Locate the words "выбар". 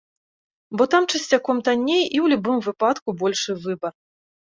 3.71-3.93